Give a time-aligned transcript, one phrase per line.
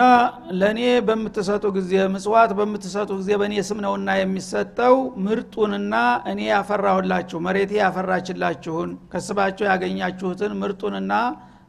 [0.00, 0.12] እና
[0.58, 4.94] ለእኔ በምትሰጡ ጊዜ ምጽዋት በምትሰጡ ጊዜ በእኔ ስም ነውና የሚሰጠው
[5.24, 5.94] ምርጡንና
[6.30, 11.12] እኔ ያፈራሁላችሁ መሬቴ ያፈራችላችሁን ከስባቸው ያገኛችሁትን ምርጡንና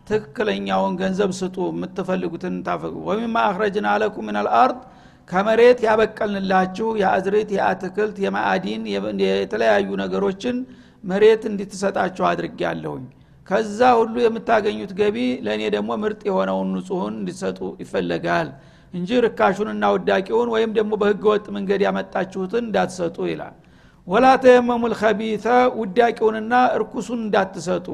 [0.09, 4.80] ትክክለኛውን ገንዘብ ስጡ የምትፈልጉትን ታፈቁ ወሚማ አክረጅና ለኩም ምን አልአርድ
[5.27, 8.86] ከመሬት ያበቀልንላችሁ የአዝሬት የአትክልት የማዕዲን
[9.23, 10.58] የተለያዩ ነገሮችን
[11.03, 13.05] መሬት እንድትሰጣችሁ አድርጌ ያለሁኝ
[13.51, 18.49] ከዛ ሁሉ የምታገኙት ገቢ ለእኔ ደግሞ ምርጥ የሆነውን ንጹሁን እንዲሰጡ ይፈለጋል
[18.93, 23.55] እንጂ ርካሹንና ውዳቂውን ወይም ደግሞ በህገ ወጥ መንገድ ያመጣችሁትን እንዳትሰጡ ይላል።
[24.07, 25.45] ወላ ተየመሙ ልከቢተ
[25.79, 27.88] ውዳቂውንና እርኩሱን እንዳትሰጡ።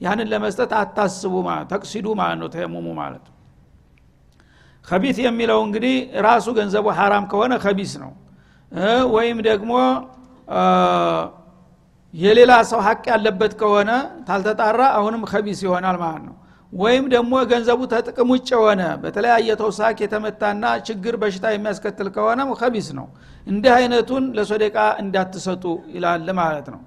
[0.00, 3.24] ያንን ለመስጠት አታስቡ ማለት ተቅሲዱ ማለት ነው ተየሙሙ ማለት።
[4.84, 5.94] ከቢት የሚለው እንግዲህ
[6.26, 8.12] ራሱ ገንዘቡ ሐራም ከሆነ ከቢስ ነው።
[9.14, 9.72] ወይም ደግሞ
[12.14, 13.90] የሌላ ሰው ሀቅ ያለበት ከሆነ
[14.26, 16.34] ታልተጣራ አሁንም ከቢስ ይሆናል ማለት ነው።
[16.72, 23.06] ወይም ደግሞ ገንዘቡ ተጥቅም ውጭ የሆነ በተለያየ ተውሳክ የተመታና ችግር በሽታ የሚያስከትል ከሆነ ከቢስ ነው።
[23.46, 26.80] እንዲህ አይነቱን ለሶደቃ እንዳትሰጡ ይላል ማለት ነው።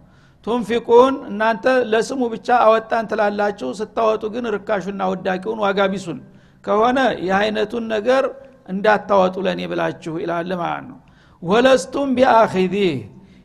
[0.47, 6.19] ቱንፊቁን እናንተ ለስሙ ብቻ አወጣን ትላላችሁ ስታወጡ ግን ርካሹና ውዳቂውን ዋጋ ቢሱን
[6.63, 8.23] ከሆነ ይህ አይነቱን ነገር
[8.69, 10.99] እንዳታወጡ ለእኔ ብላችሁ ይላል ማለት ነው።
[11.43, 12.91] ወለስቱም ቢአኺዚህ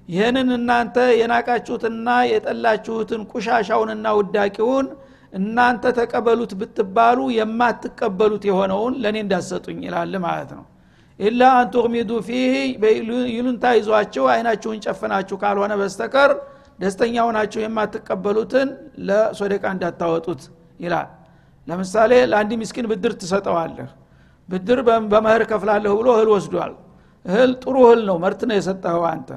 [0.09, 4.87] ይህንን እናንተ የናቃችሁትና የጠላችሁትን ቁሻሻውንና ውዳቂውን
[5.33, 10.65] እናንተ ተቀበሉት ብትባሉ የማትቀበሉት የሆነውን ለእኔ እንዳሰጡኝ ይላል ማለት ነው።
[11.19, 12.53] ኢላ አንቱቅሚዱ ፊህ
[13.33, 16.31] ይሉንታ ይዟችሁ አይናችሁን ጨፍናችሁ ካልሆነ በስተቀር
[16.79, 18.69] ደስተኛ ሆናችሁ የማትቀበሉትን
[19.09, 20.43] ለሶደቃ እንዳታወጡት
[20.81, 21.09] ይላል።
[21.67, 23.89] ለምሳሌ ለአንድ ምስኪን ብድር ትሰጠዋለህ።
[24.49, 24.79] ብድር
[25.13, 26.73] በመህር ከፍላለሁ ብሎ እህል ወስዷል።
[27.25, 29.31] እህል ጥሩ እህል ነው መርት ነው የሰጠኸው አንተ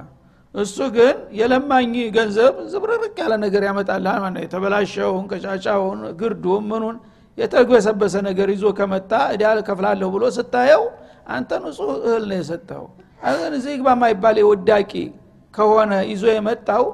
[0.55, 6.97] እሱ ግን የለማኝ ገንዘብ ዝብርርቅ ያለ ነገር ያመጣልሃል ማለት የተበላሸውን ቀጫጫውን ግርዱን ምኑን
[7.37, 10.83] የተግበሰበሰ ነገር ይዞ ከመጣ እዳ ከፍላለሁ ብሎ ስታየው
[11.29, 12.83] አንተ ንጹህ እህል ነው የሰጠው
[13.55, 14.91] እዚህ ግባ ማይባል የወዳቂ
[15.53, 16.85] ከሆነ ይዞ የመጣው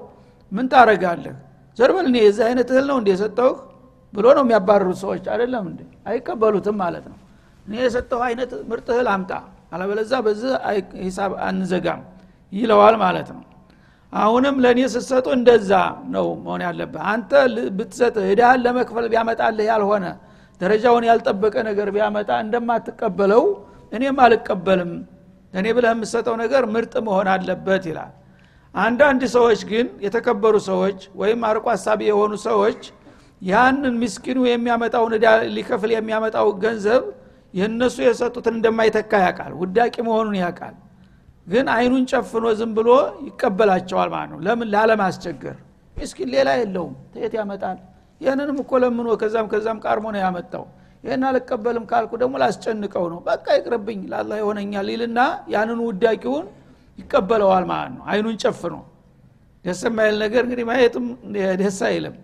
[0.52, 1.36] ምን ታረጋለህ
[1.78, 3.58] ዘርበል የዚህ አይነት እህል ነው እንደ የሰጠውህ
[4.14, 5.82] ብሎ ነው የሚያባርሩት ሰዎች። አይደለም እንዴ?
[6.06, 7.18] አይቀበሉትም ማለት ነው።
[7.66, 9.32] እኔ የሰጠው አይነት ምርጥ እህል አምጣ
[9.74, 10.52] አለበለዛ በዚህ
[11.04, 12.02] ሂሳብ አንዘጋም
[12.54, 13.42] ይለዋል ማለት ነው
[14.14, 15.72] አሁንም ለእኔ ስትሰጡ እንደዛ
[16.14, 17.32] ነው መሆን ያለብህ። አንተ
[17.78, 20.06] ብትሰጥ ህዳህን ለመክፈል ቢያመጣልህ ያልሆነ
[20.62, 23.44] ደረጃውን ያልጠበቀ ነገር ቢያመጣ እንደማትቀበለው
[23.92, 24.92] እኔም አልቀበልም።
[25.54, 28.12] ለእኔ ብለህ የምትሰጠው ነገር ምርጥ መሆን አለበት ይላል።
[28.76, 32.82] አንዳንድ ሰዎች ግን የተከበሩ ሰዎች ወይም አርቆ ሀሳቢ የሆኑ ሰዎች
[33.42, 37.04] ያንን ምስኪኑ የሚያመጣውን እዳ ሊከፍል የሚያመጣው ገንዘብ
[37.54, 40.76] የእነሱ የሰጡትን እንደማይተካ ያውቃል። ውዳቂ መሆኑን ያውቃል
[41.50, 42.90] ግን አይኑን ጨፍኖ ዝም ብሎ
[43.28, 44.68] ይቀበላቸዋል ማለት ነው። ለምን?
[44.74, 45.56] ላለማስቸገር።
[45.96, 47.78] ምስኪን ሌላ የለውም። ተየት ያመጣል።
[48.22, 50.66] ይህንንም እኮ ለምኖ ከዛም ከዛም ቃርሞ ነው ያመጣው።
[51.04, 55.20] ይህን አልቀበልም ካልኩ ደግሞ ላስጨንቀው ነው። በቃ ይቅርብኝ ላላ ይሆነኛል ይልና
[55.54, 56.46] ያንን ውዳቂውን
[56.98, 58.76] ይቀበለዋል ማለት ነው። አይኑን ጨፍኖ
[59.66, 61.06] ደስ የማይል ነገር እንግዲህ ማየትም
[61.62, 62.16] ደስ አይልም።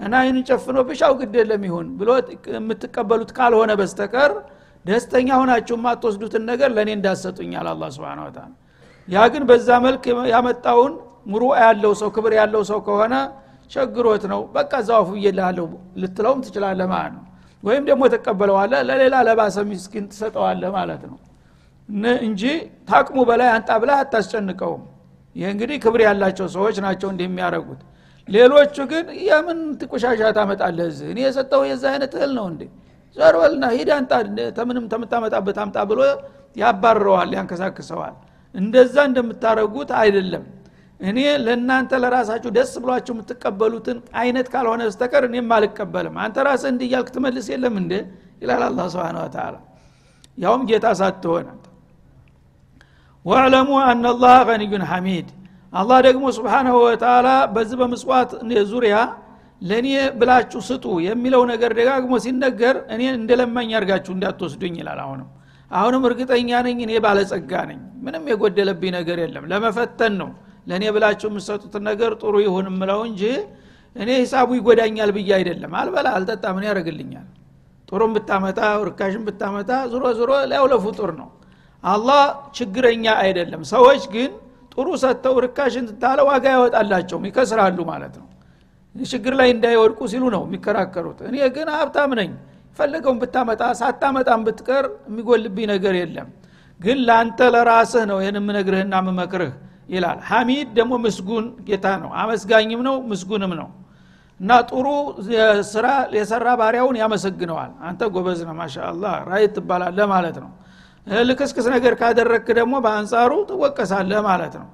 [0.00, 2.10] እና አይኑን ጨፍኖ ብሻው ግድ የለም ይሁን ብሎ
[2.56, 4.32] የምትቀበሉት ካልሆነ በስተቀር
[4.84, 8.52] ደስተኛ ሆናችሁ የማትወስዱትን ነገር ለእኔ እንዳሰጡኛል አላ ስብን ታላ
[9.08, 10.92] ያ ግን በዛ መልክ ያመጣውን
[11.32, 13.14] ሙሩ ያለው ሰው ክብር ያለው ሰው ከሆነ
[13.70, 15.66] ቸግሮት ነው። በቃ ዛዋፉ እየልሃለሁ
[16.02, 17.24] ልትለውም ትችላለ ማለት ነው።
[17.62, 21.18] ወይም ደግሞ ተቀበለዋለ ለሌላ ለባሰ ሚስኪን ትሰጠዋለህ ማለት ነው።
[22.26, 22.42] እንጂ
[22.88, 24.82] ታቅሙ በላይ አንጣ ብላ አታስጨንቀውም።
[25.36, 27.80] ይህ እንግዲህ ክብር ያላቸው ሰዎች ናቸው እንዲህ የሚያደረጉት
[28.28, 29.58] ሌሎቹ ግን የምን
[29.90, 31.06] ቆሻሻ ታመጣለህ እዚህ?
[31.12, 32.62] እኔ የሰጠው የዛ አይነት እህል ነው እንዴ?
[33.16, 34.10] ዘርበልና ሂድ አንጣ
[34.58, 36.00] ተምንም ተምታመጣበት አምጣ ብሎ
[36.56, 38.14] ያባርረዋል ያንከሳክሰዋል
[38.54, 40.44] እንደዛ እንደምታረጉት አይደለም።
[41.00, 47.46] እኔ ለእናንተ ለራሳችሁ ደስ ብሏችሁ የምትቀበሉትን አይነት ካልሆነ በስተቀር እኔም አልቀበልም። አንተ ራስህ እንዲህ ትመልስ
[47.52, 47.92] የለም እንዴ?
[48.42, 49.54] ይላል አላ ስብን ተላ
[50.38, 51.46] ያውም ጌታ ሳትሆን
[53.24, 55.28] ወዕለሙ አናላህ ገኒዩን ሐሚድ።
[55.72, 58.30] አላህ ደግሞ ስብሓናሁ ወተላ በዚህ በምጽዋት
[58.70, 58.96] ዙሪያ
[59.62, 65.28] ለእኔ ብላችሁ ስጡ የሚለው ነገር ደጋግሞ ሲነገር እኔ እንደለማኝ አርጋችሁ እንዳትወስዱኝ ይላል አሁንም
[65.70, 70.30] አሁንም እርግጠኛ ነኝ እኔ ባለጸጋ ነኝ። ምንም የጎደለብኝ ነገር የለም። ለመፈተን ነው።
[70.66, 73.22] ለእኔ ብላችሁ የምሰጡትን ነገር ጥሩ ይሁን ምለው እንጂ
[73.96, 77.26] እኔ ሂሳቡ ይጎዳኛል ብዬ አይደለም። አልበላ አልጠጣ ምን ያደረግልኛል
[77.88, 81.28] ጥሩም ብታመጣ ርካሽም ብታመጣ ዙሮ ዙሮ ሊያው ለፍጡር ነው።
[81.84, 82.22] አላህ
[82.58, 84.30] ችግረኛ አይደለም። ሰዎች ግን
[84.72, 88.26] ጥሩ ሰጥተው ርካሽን ታለ ዋጋ ያወጣላቸውም ይከስራሉ ማለት ነው።
[88.94, 92.30] ችግር ላይ እንዳይወድቁ ሲሉ ነው የሚከራከሩት። እኔ ግን ሀብታም ነኝ
[92.78, 96.28] ፈለገውን ብታመጣ ሳታመጣም ብትቀር የሚጎልብኝ ነገር የለም።
[96.80, 99.52] ግን ለአንተ ለራስህ ነው ይህን የምነግርህና የምመክርህ
[99.88, 103.68] ይላል። ሐሚድ ደግሞ ምስጉን ጌታ ነው። አመስጋኝም ነው ምስጉንም ነው።
[104.40, 104.86] እና ጥሩ
[105.70, 105.86] ስራ
[106.16, 110.50] የሰራ ባሪያውን ያመሰግነዋል። አንተ ጎበዝ ነው ማሻአላ right ትባላለህ ማለት ነው።
[111.28, 114.68] ልክስክስ ነገር ካደረግክ ደግሞ በአንጻሩ ትወቀሳለህ ማለት ነው።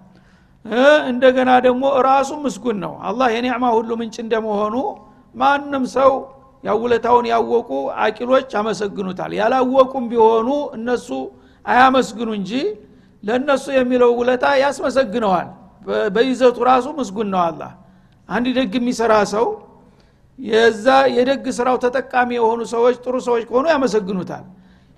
[1.11, 4.77] እንደገና ደግሞ ራሱ ምስጉን ነው። አላህ የኒዕማ ሁሉ ምንጭ እንደመሆኑ
[5.35, 6.13] ማንም ሰው
[6.65, 7.71] ያውለታውን ያወቁ
[8.05, 11.09] አቂሎች ያመሰግኑታል ያላወቁም ቢሆኑ እነሱ
[11.65, 12.53] አያመስግኑ እንጂ
[13.23, 15.49] ለእነሱ የሚለው ውለታ ያስመሰግነዋል።
[16.15, 17.71] በይዘቱ ራሱ ምስጉን ነው አላህ።
[18.29, 19.47] አንድ ደግ የሚሰራ ሰው
[20.39, 24.45] የዛ የደግ ስራው ተጠቃሚ የሆኑ ሰዎች ጥሩ ሰዎች ከሆኑ ያመሰግኑታል።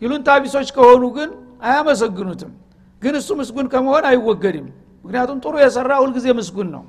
[0.02, 1.30] ይሉንታ ቢሶች ከሆኑ ግን
[1.62, 2.52] አያመሰግኑትም።
[3.02, 4.66] ግን እሱ ምስጉን ከመሆን አይወገድም።
[5.04, 6.84] ምክንያቱም ጥሩ የሰራ ሁልጊዜ ምስጉን ነው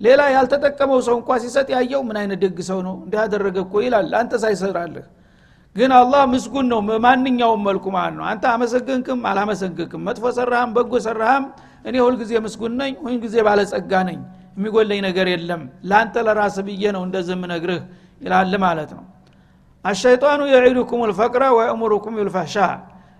[0.00, 2.94] ሌላ ያልተጠቀመው ሰው እንኳ ሲሰጥ ያየው ምን አይነት ደግ ሰው ነው?
[3.04, 5.06] እንዲያደረገ እኮ ይላል። አንተ ሳይሰራልህ
[5.76, 11.44] ግን አላህ ምስጉን ነው። በማንኛውም መልኩ ማለት ነው። አንተ አመሰግንክም አላመሰግንክም መጥፎ ሰራህም በጎ ሰራህም
[11.84, 14.18] እኔ ሁልጊዜ ምስጉን ነኝ ሁልጊዜ ባለጸጋ ነኝ
[14.56, 17.82] የሚጎለኝ ነገር የለም። ለአንተ ለራስ ብዬ ነው እንደዚህ ምነግርህ
[18.20, 19.04] ይላል ማለት ነው።
[19.84, 22.56] አሸይጣኑ የዒዱኩም ልፈቅረ ወየእሙሩኩም ልፈሻ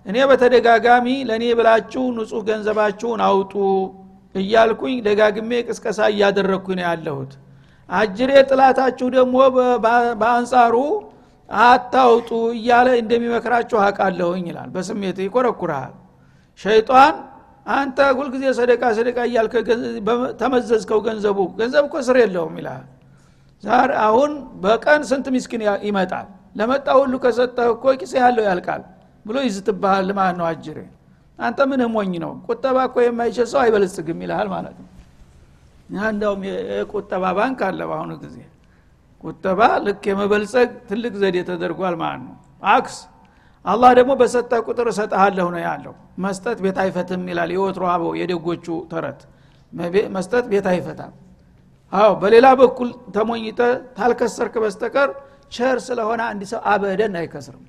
[0.05, 3.53] እኔ በተደጋጋሚ ለእኔ ብላችሁ ንጹህ ገንዘባችሁን አውጡ
[4.35, 7.31] እያልኩኝ ደጋግሜ ቅስቀሳ እያደረግኩኝ ነው ያለሁት።
[7.89, 9.35] አጅሬ ጥላታችሁ ደግሞ
[10.21, 10.75] በአንጻሩ
[11.49, 15.93] አታውጡ እያለ እንደሚመክራችሁ አቃለሁኝ ይላል። በስሜት ይኮረኩረሃል
[16.59, 17.15] ሸይጣን
[17.71, 19.55] አንተ ሁልጊዜ ሰደቃ ሰደቃ እያልከ
[20.41, 22.85] ተመዘዝከው ገንዘቡ ገንዘብ እኮ ስር የለውም ይልሃል
[23.63, 24.31] ዛር አሁን
[24.63, 26.27] በቀን ስንት ሚስኪን ይመጣል?
[26.55, 28.81] ለመጣ ሁሉ ከሰጠህ እኮ ኪስ ያለው ያልቃል
[29.25, 30.77] ብሎ ይዝትብሃል ማለት ነው አጅሬ
[31.39, 32.31] አንተ ምን ሞኝ ነው?
[32.47, 34.87] ቁጠባ እኮ የማይችል ሰው አይበለጽግም ይልሃል ማለት ነው።
[36.07, 38.37] እንደውም የቁጠባ ባንክ አለ በአሁኑ ጊዜ።
[39.23, 42.35] ቁጠባ ልክ የመበልጸግ ትልቅ ዘዴ ተደርጓል ማለት ነው።
[42.73, 42.97] عكس
[43.65, 45.93] አላህ ደግሞ በሰጠ ቁጥር እሰጠሃለሁ ነው ያለው።
[46.25, 49.21] መስጠት ቤት አይፈትም ይላል የወትሮ አበው የደጎቹ ተረት።
[50.15, 51.13] መስጠት ቤት አይፈታም።
[51.93, 53.61] አዎ በሌላ በኩል ተሞኝተ
[53.97, 55.09] ታልከሰርክ በስተቀር
[55.51, 57.63] ቸር ስለሆነ አንድ ሰው أبدا አይከስርም።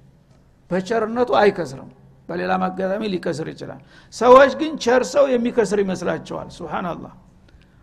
[0.71, 1.91] በቸርነቱ አይከስርም
[2.31, 3.81] በሌላ ማጋጣሚ ሊከስር ይችላል።
[4.15, 7.13] ሰዎች ግን ቸር ሰው የሚከስር ይመስላቸዋል። ስብናላህ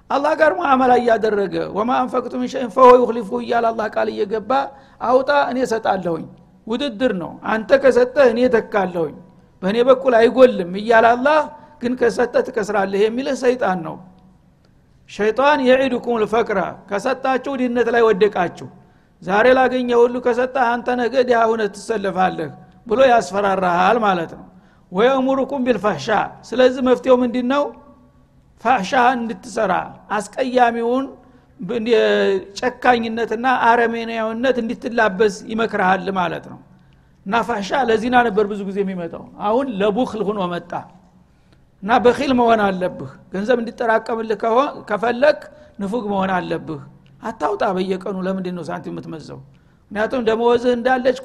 [0.10, 4.52] አላህ ጋር ሙዓመላ እያደረገ ወማ አንፈቅቱ ምን ፈወ ዩክሊፉ እያለ አላህ ቃል እየገባ
[5.02, 6.26] አውጣ እኔ ሰጣለሁኝ
[6.68, 9.16] ውድድር ነው። አንተ ከሰጠህ እኔ ተካለሁኝ
[9.62, 11.40] በእኔ በኩል አይጎልም እያለ አላህ
[11.82, 13.96] ግን ከሰጠህ ትከስራለህ የሚልህ ሰይጣን ነው።
[15.10, 16.60] ሸይጣን የዒዱኩም ልፈቅራ
[16.90, 18.68] ከሰጣችሁ ድህነት ላይ ወደቃችሁ።
[19.22, 22.50] ዛሬ ላገኘ ሁሉ ከሰጠህ አንተ ነገ ድሃ ሁነት ትሰለፋለህ
[22.88, 24.46] ብሎ ያስፈራራሃል ማለት ነው።
[24.92, 26.08] ወየእሙሩኩም ቢልፋሻ
[26.50, 27.64] ስለዚህ መፍትሄው ምንድ ነው
[28.64, 29.74] ፋሻህን እንድትሰራ
[30.18, 31.06] አስቀያሚውን
[32.60, 36.60] ጨካኝነትና አረሜናዊነት እንድትላበስ ይመክርሃል ማለት ነው።
[37.26, 40.72] እና ፋሻ ለዚና ነበር ብዙ ጊዜ የሚመጣው። አሁን ለቡክል ሁኖ መጣ።
[41.84, 44.38] እና በኪል መሆን አለብህ። ገንዘብ እንዲጠራቀምልህ
[44.90, 45.40] ከፈለግ
[45.82, 46.82] ንፉግ መሆን አለብህ።
[47.24, 49.40] አታውጣ በየቀኑ ለምንድ ነው ሳንቲም የምትመዘው
[49.92, 51.18] ምክንያቱም ደመወዝህ እንዳለች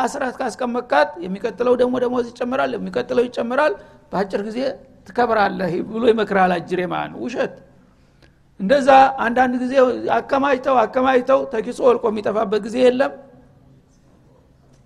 [0.00, 3.74] አስራት ካስቀመቃት የሚቀጥለው ደግሞ ደመወዝ ይጨምራል የሚቀጥለው ይጨምራል።
[4.10, 4.58] በአጭር ጊዜ
[5.06, 7.54] ትከብራለህ ብሎ ይመክራል አጅሬ ማለት ውሸት።
[8.60, 8.88] እንደዛ
[9.24, 9.74] አንዳንድ ጊዜ
[10.16, 13.12] አከማጅተው አከማጅተው ተኪሶ ወልቆ የሚጠፋበት ጊዜ የለም።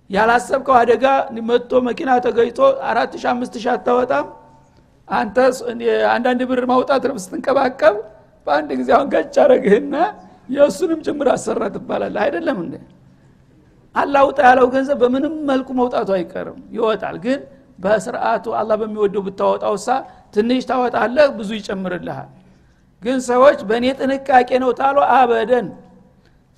[0.09, 1.05] ያላሰብከው አደጋ
[1.49, 4.27] መጥቶ መኪና ተገጭቶ አራት ሺ አምስት ሺ አታወጣም።
[5.07, 5.37] አንተ
[6.13, 7.95] አንዳንድ ብር ማውጣት ነው ስትንቀባቀብ
[8.47, 9.95] በአንድ ጊዜ አሁን ገጭ አረግህና
[10.49, 12.75] የእሱንም ጭምር አሰራ ትባላለህ። አይደለም እንደ
[13.97, 17.39] አላውጣ ያለው ገንዘብ በምንም መልኩ መውጣቱ አይቀርም። ይወጣል ግን
[17.79, 19.97] በስርአቱ አላህ በሚወደው ብታወጣው ሳ
[20.35, 22.29] ትንሽ ታወጣለህ ብዙ ይጨምርልሃል።
[23.01, 25.67] ግን ሰዎች በእኔ ጥንቃቄ ነው ታሎ አበደን።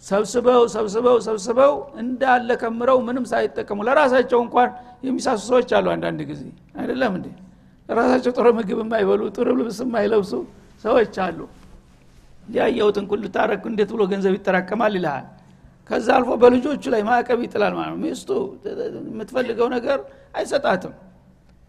[0.04, 4.70] ሰብስበው ሰብስበው ሰብስበው እንዳለ ከምረው ምንም ሳይጠቀሙ ለራሳቸው እንኳን
[5.04, 6.44] የሚሳሱ ሰዎች አሉ አንዳንድ ጊዜ።
[6.80, 7.28] አይደለም እንዴ?
[7.90, 10.32] ለራሳቸው ጥሩ ምግብ የማይበሉ ጥሩ ልብስ የማይለብሱ
[10.84, 11.40] ሰዎች አሉ።
[12.50, 15.26] ያየሁትን ኩል ታረክ እንዴት ብሎ ገንዘብ ይጠራቀማል ይልሃል
[15.90, 18.30] ከዛ አልፎ በልጆቹ ላይ ማዕቀብ ይጥላል ማለት ነው። ሚስቱ
[19.08, 20.00] የምትፈልገው ነገር
[20.36, 20.94] አይሰጣትም።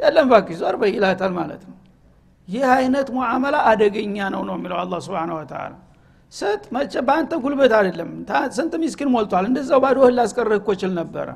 [0.01, 1.77] የለም ባኪ ዞር በይ ይላታል ማለት ነው።
[2.49, 5.73] ይህ አይነት ሙዓመላ አደገኛ ነው ነው የሚለው አላ ስብን ወተላ
[6.33, 8.11] ስጥ መቼ በአንተ ጉልበት አይደለም።
[8.57, 11.29] ስንት ሚስኪን ሞልቷል። እንደዛው ባዶህን ላስቀርህ እኮ ችል ነበረ።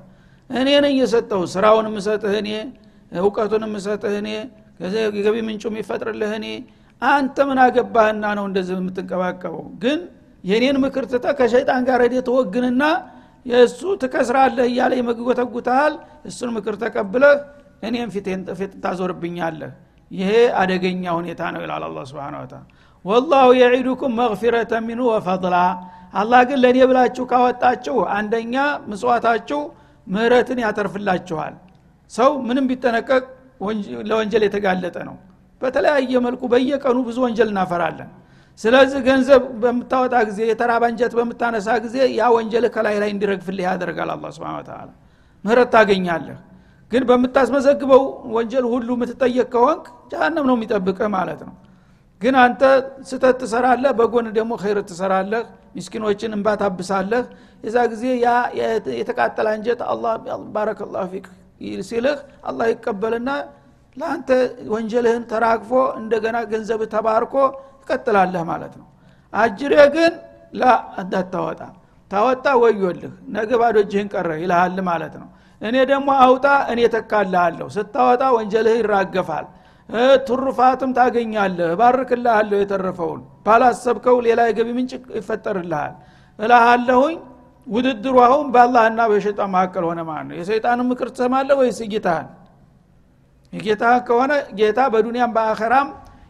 [0.50, 2.50] እኔ ነኝ የሰጠው። ስራውን ምሰጥህ እኔ
[3.12, 4.28] እውቀቱን ምሰጥህ እኔ
[5.18, 6.46] ገቢ ምንጩ የሚፈጥርልህ እኔ።
[7.02, 9.64] አንተ ምን አገባህና ነው እንደዚህ የምትንቀባቀበው?
[9.82, 9.98] ግን
[10.44, 12.82] የኔን ምክር ትተ ከሸይጣን ጋር ሄደ ተወግንና
[13.46, 15.94] የእሱ ትከስራለህ እያለ ይመግጎተጉተሃል
[16.28, 17.34] እሱን ምክር ተቀብለህ
[17.82, 19.72] እኔም ፊቴን ፊት ታዞርብኛለህ።
[20.10, 22.60] ይሄ አደገኛ ሁኔታ ነው ይላል አላ ስብን ወተላ
[23.04, 25.56] ወላሁ የዒዱኩም መግፊረተ ሚኑ ወፈضላ
[26.14, 28.54] አላህ ግን ለእኔ ብላችሁ ካወጣችሁ አንደኛ
[28.90, 29.60] ምጽዋታችሁ
[30.06, 31.54] ምህረትን ያተርፍላችኋል።
[32.10, 33.24] ሰው ምንም ቢጠነቀቅ
[34.10, 35.16] ለወንጀል የተጋለጠ ነው።
[35.62, 38.10] በተለያየ መልኩ በየቀኑ ብዙ ወንጀል እናፈራለን
[38.60, 44.26] ስለዚህ ገንዘብ በምታወጣ ጊዜ የተራባ እንጀት በምታነሳ ጊዜ ያ ወንጀል ከላይ ላይ እንዲረግፍልህ ያደርጋል አላ
[44.36, 44.88] ስብን ተላ
[45.44, 46.38] ምህረት ታገኛለህ።
[46.92, 48.02] ግን በምታስመዘግበው
[48.36, 51.54] ወንጀል ሁሉ የምትጠየቅ ከሆንክ ጃሃንም ነው የሚጠብቅህ ማለት ነው።
[52.22, 52.62] ግን አንተ
[53.08, 55.42] ስተት ትሰራለህ በጎን ደግሞ ኸይር ትሰራለህ
[55.76, 57.24] ምስኪኖችን እንባ ታብሳለህ።
[57.64, 58.28] የዛ ጊዜ ያ
[59.00, 60.04] የተቃጠለ አንጀት አላ
[60.54, 61.26] ባረከላ ፊክ
[61.88, 62.18] ሲልህ
[62.48, 63.30] አላህ ይቀበልና
[63.96, 64.30] ለአንተ
[64.74, 65.70] ወንጀልህን ተራግፎ
[66.00, 67.34] እንደገና ገንዘብህ ተባርኮ
[67.84, 68.86] ትቀጥላለህ ማለት ነው።
[69.32, 70.12] አጅሬ ግን
[70.54, 70.64] ላ
[72.10, 75.28] ታወጣ ወዮልህ ነገ ባዶ እጅህን ቀረ ይልሃል ማለት ነው።
[75.62, 79.46] እኔ ደግሞ አውጣ እኔ ተካልሃለሁ። ስታወጣ ወንጀልህ ይራገፋል።
[80.26, 85.92] ትሩፋትም ታገኛለህ። ባርክልሃለሁ የተረፈውን። ባላሰብከው ሌላ የገቢ ምንጭ ይፈጠርልሃል።
[86.38, 87.16] እላሃለሁኝ
[87.66, 92.28] ውድድሩ አሁን በአላህና በሸጣን መካከል ሆነ ማለት ነው። የሰይጣንን ምክር ትሰማለህ ወይስ ጌታህን
[93.52, 95.88] የጌታህን ከሆነ ጌታ በዱንያም በአኸራም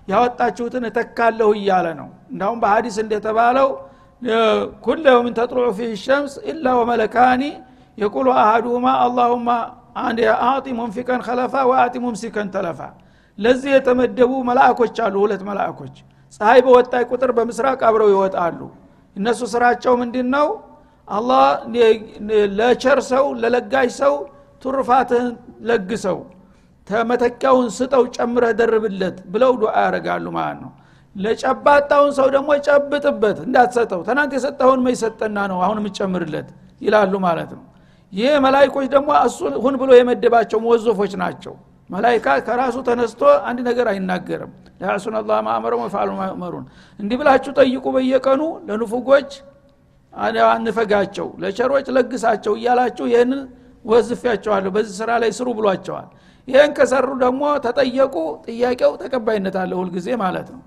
[0.08, 3.68] ያወጣችሁትን እተካለሁ እያለ ነው። እንዳሁም በሀዲስ እንደተባለው
[4.84, 7.42] ኩለ የውምን ተጥሉዑ ፊህ ሸምስ ኢላ ወመለካኒ
[7.98, 9.48] የቁሉ አሃዱሁማ አላሁማ
[10.02, 12.80] አዕጢ ሙንፊቀን ከለፋ ወአዕጢ ሙምሲከን ተለፋ።
[13.38, 15.96] ለዚህ የተመደቡ መላእኮች አሉ ሁለት መላእኮች።
[16.40, 18.60] ፀሐይ በወጣይ ቁጥር በምስራቅ አብረው ይወጣሉ።
[19.16, 20.46] እነሱ ስራቸው ምንድን ነው
[21.08, 21.44] አላህ
[22.58, 24.14] ለቸር ሰው ለለጋሽ ሰው
[24.62, 25.32] ቱርፋትህን
[25.68, 26.18] ለግሰው
[26.88, 30.72] ተመተኪያውን ስጠው ጨምረህ ደርብለት ብለው ዱዓ ያደርጋሉ ማለት ነው።
[31.16, 36.48] ለጨባጣውን ሰው ደግሞ ጨብጥበት እንዳትሰጠው። ትናንት የሰጠውን መይሰጠና ነው አሁን የምጨምርለት
[36.82, 37.64] ይላሉ ማለት ነው።
[38.12, 41.54] ይህ መላይኮች ደግሞ እሱ ሁን ብሎ የመደባቸው መወዞፎች ናቸው።
[41.90, 46.64] መላይካ ከራሱ ተነስቶ አንድ ነገር አይናገርም። ለያሱን አላ ማእመረም ወፋሉ ማእመሩን
[46.98, 49.30] እንዲህ ብላችሁ ጠይቁ በየቀኑ ለንፉጎች
[50.48, 53.40] አንፈጋቸው ለቸሮች ለግሳቸው እያላችሁ ይህንን
[53.84, 56.06] ወዝፊያቸዋለሁ በዚህ ስራ ላይ ስሩ ብሏቸዋል
[56.48, 58.14] ይህን ከሰሩ ደግሞ ተጠየቁ።
[58.46, 60.62] ጥያቄው ተቀባይነት አለ ሁልጊዜ ማለት ነው።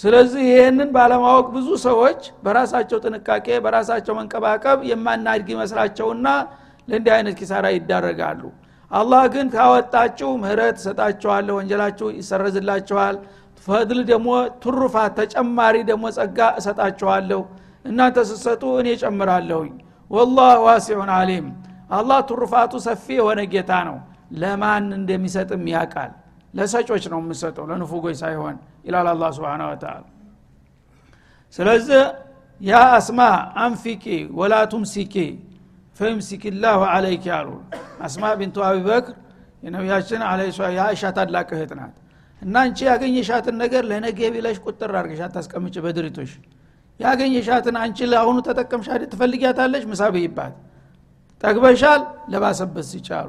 [0.00, 6.26] ስለዚህ ይህንን ባለማወቅ ብዙ ሰዎች በራሳቸው ጥንቃቄ በራሳቸው መንቀባቀብ የማናድግ ይመስላቸውና
[6.88, 8.42] ለእንዲህ አይነት ኪሳራ ይዳረጋሉ።
[8.90, 13.16] አላህ ግን ካወጣችሁ ምህረት ሰጣችኋለሁ ወንጀላችሁ ይሰረዝላችኋል።
[13.66, 14.28] ፈድል ደግሞ
[14.62, 17.40] ትሩፋት ተጨማሪ ደግሞ ጸጋ እሰጣችኋለሁ።
[17.84, 19.72] እናንተ ስትሰጡ እኔ ጨምራለሁኝ
[20.10, 21.46] ወላህ ዋሲዑን አሊም
[21.90, 23.98] አላህ ትሩፋቱ ሰፊ የሆነ ጌታ ነው
[24.30, 26.12] ለማን እንደሚሰጥም ያቃል
[26.54, 28.56] ለሰጮች ነው የምሰጠው ለንፉጎች ሳይሆን
[28.86, 29.96] ይላል አላ ስብን ወተላ
[31.56, 32.02] ስለዚህ
[32.60, 33.20] يا أسماء
[33.62, 34.04] أنفقي
[34.38, 35.14] ولا تمسكي
[36.00, 37.48] فيمسك الله عليك አሉ።
[38.06, 39.14] አስማ ቢንቱ አቢበክር
[39.62, 40.20] የነቢያችን
[40.76, 41.94] የአይሻ ታላቅ እህት ናት።
[42.42, 46.32] እና አንቺ ያገኘሻትን ነገር ለነገ ብለሽ ቁጥር አርገሽ አታስቀምጭ በድሪቶሽ።
[47.00, 49.84] ያገኘሻትን አንቺ ለአሁኑ ተጠቀምሻ ትፈልጊያታለሽ?
[49.90, 50.02] ምሳ
[51.42, 52.00] ጠግበሻል
[52.32, 53.28] ለባሰበት ሲቻሉ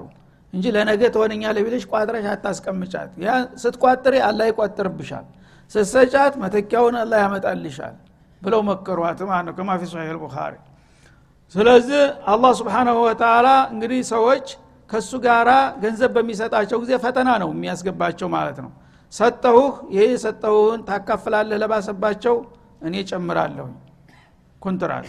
[0.53, 3.29] እንጂ ለነገ ትሆነኛለች ብለሽ ቋጥረሽ አታስቀምጫት። ያ
[3.63, 5.25] ስትቋጥሬ አላ ይቋጥርብሻል።
[5.71, 7.95] ስትሰጫት መተኪያውን አላ ያመጣልሻል
[8.41, 10.53] ብለው መከሯት ማለት ነው ከማፊ ሶሒህ ልቡኻሪ
[11.55, 12.01] ስለዚህ
[12.31, 14.45] አላህ ስብሓናሁ ወተላ እንግዲህ ሰዎች
[14.89, 15.49] ከእሱ ጋራ
[15.83, 18.71] ገንዘብ በሚሰጣቸው ጊዜ ፈተና ነው የሚያስገባቸው ማለት ነው።
[19.13, 22.35] ሰጠሁህ ይሄ የሰጠሁህን ታካፍላለህ ለባሰባቸው
[22.81, 23.67] እኔ ጨምራለሁ
[24.61, 25.07] ኩንትራት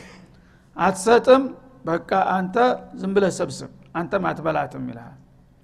[0.77, 1.43] አትሰጥም
[1.85, 2.57] በቃ አንተ
[3.01, 3.71] ዝም ብለህ ሰብስብ
[4.01, 5.17] አንተም አትበላትም ይልሃል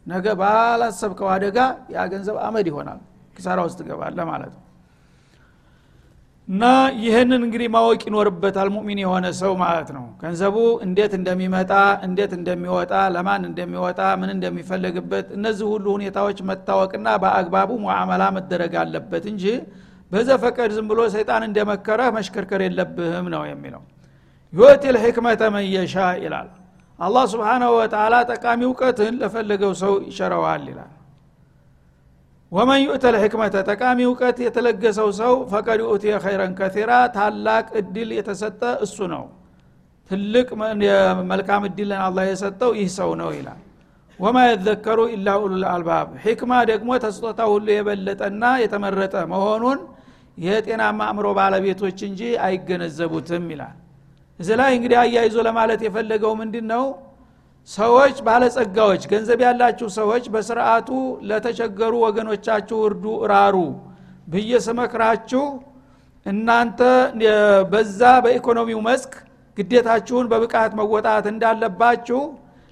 [0.06, 1.58] ነገ ባላሰብከው አደጋ
[1.94, 3.00] ያ ገንዘብ አመድ ይሆናል።
[3.36, 4.62] ኪሳራ ውስጥ ትገባለ ማለት ነው።
[6.48, 6.64] እና
[7.02, 11.72] ይህንን እንግዲህ ማወቅ ይኖርበታል ሙሚን የሆነ ሰው ማለት ነው። ገንዘቡ እንዴት እንደሚመጣ
[12.06, 19.44] እንዴት እንደሚወጣ ለማን እንደሚወጣ ምን እንደሚፈለግበት እነዚህ ሁሉ ሁኔታዎች መታወቅና በአግባቡ ሙዓመላ መደረግ አለበት እንጂ
[20.12, 23.82] በዘፈቀድ ዝም ብሎ ሰይጣን እንደመከረ መሽከርከር የለብህም ነው የሚለው።
[24.52, 26.48] ዩቲ ልሕክመተ መየሻ ይላል
[26.99, 30.93] አላህ ስብሓናሁ ወተላ ጠቃሚ እውቀትን ለፈለገው ሰው ይሸረዋል ይላል።
[32.53, 38.97] ወመን ዩእተ ልሕክመተ ጠቃሚ እውቀት የተለገሰው ሰው ፈቀድ ኡትየ ኸይረን ከቲራ ታላቅ እድል የተሰጠ እሱ
[39.15, 39.25] ነው።
[40.11, 40.49] ትልቅ
[41.31, 43.61] መልካም እድልን አላህ የሰጠው ይህ ሰው ነው ይላል።
[44.19, 49.81] ወማ የዘከሩ ኢላ ኡሉል አልባብ ሕክማ ደግሞ ተስጦታ ሁሉ የበለጠና የተመረጠ መሆኑን
[50.38, 53.75] የጤናማ አእምሮ ባለቤቶች እንጂ አይገነዘቡትም ይላል
[54.40, 56.85] እዚ ላይ እንግዲህ አያይዞ ለማለት የፈለገው ምንድን ነው
[57.69, 60.88] ሰዎች ባለጸጋዎች ገንዘብ ያላችሁ ሰዎች በስርዓቱ
[61.28, 63.57] ለተቸገሩ ወገኖቻችሁ እርዱ እራሩ
[64.28, 65.45] ብዬ ስመክራችሁ
[66.26, 66.81] እናንተ
[67.73, 69.12] በዛ በኢኮኖሚው መስክ
[69.59, 72.21] ግዴታችሁን በብቃት መወጣት እንዳለባችሁ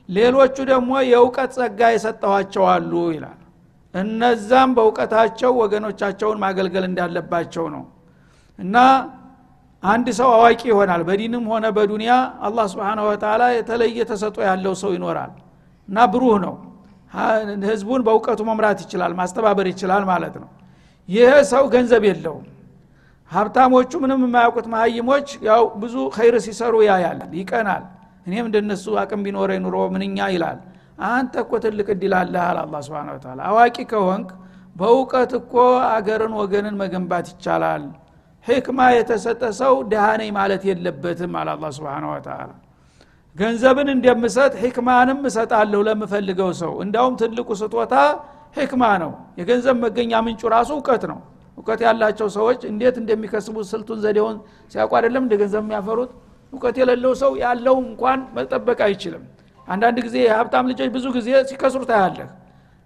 [0.08, 3.38] ሌሎቹ ደግሞ የእውቀት ጸጋ የሰጠኋቸው አሉ ይላል።
[3.94, 7.84] እነዛም በእውቀታቸው ወገኖቻቸውን ማገልገል እንዳለባቸው ነው።
[8.58, 8.76] እና
[9.84, 12.12] አንድ ሰው አዋቂ ይሆናል። በዲንም ሆነ በዱንያ
[12.46, 15.32] አላህ ስብን ወተላ የተለየ ተሰጦ ያለው ሰው ይኖራል
[15.88, 16.54] እና ብሩህ ነው።
[17.68, 20.48] ህዝቡን በእውቀቱ መምራት ይችላል ማስተባበር ይችላል ማለት ነው።
[21.08, 22.46] ይህ ሰው ገንዘብ የለውም።
[23.30, 27.84] ሀብታሞቹ ምንም የማያውቁት መሀይሞች ያው ብዙ ኸይር ሲሰሩ ያያል ይቀናል።
[28.26, 30.58] እኔም እንደነሱ አቅም ቢኖረ ኑሮ ምንኛ ይላል።
[31.10, 33.08] አንተ እኮ ትልቅ እድል አለህ አለ አላ ስብን
[33.48, 34.28] አዋቂ ከሆንክ
[34.76, 35.54] በእውቀት እኮ
[35.90, 37.82] አገርን ወገንን መገንባት ይቻላል
[38.46, 42.50] ሕክማ የተሰጠ ሰው ድሃ ነኝ ማለት የለበትም አለ አላ ስብን ወተላ
[43.36, 47.94] ገንዘብን እንደምሰጥ ሕክማንም እሰጣለሁ ለምፈልገው ሰው። እንዳውም ትልቁ ስጦታ
[48.56, 49.10] ሕክማ ነው።
[49.40, 51.18] የገንዘብ መገኛ ምንጩ ራሱ እውቀት ነው።
[51.58, 54.36] እውቀት ያላቸው ሰዎች እንዴት እንደሚከስቡት ስልቱን ዘዴውን
[54.72, 56.10] ሲያውቁ አይደለም እንደ ገንዘብ የሚያፈሩት?
[56.52, 59.22] እውቀት የሌለው ሰው ያለው እንኳን መጠበቅ አይችልም።
[59.68, 62.28] አንዳንድ ጊዜ የሀብታም ልጆች ብዙ ጊዜ ሲከስሩ ታያለህ